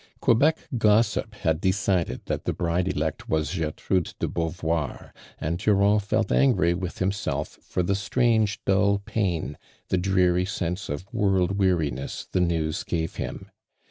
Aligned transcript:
Queoec 0.19 0.55
gossip 0.79 1.35
hiul 1.43 1.61
decided 1.61 2.21
that 2.25 2.45
the 2.45 2.53
bride 2.53 2.87
olect 2.87 3.29
was 3.29 3.53
Gertrude 3.53 4.15
de 4.17 4.27
Beauvoir, 4.27 5.11
and 5.39 5.59
Durand 5.59 6.01
ff 6.01 6.11
It 6.11 6.31
angry 6.31 6.73
with 6.73 6.97
himself 6.97 7.59
for 7.61 7.83
the 7.83 7.93
strange 7.93 8.65
dull 8.65 8.97
pain, 8.97 9.59
the 9.89 9.97
dreary 9.99 10.45
sense 10.45 10.89
of 10.89 11.05
world 11.13 11.59
weariness 11.59 12.27
t 12.33 12.39
he 12.39 12.43
news 12.47 12.83
gave 12.83 13.17
him. 13.17 13.51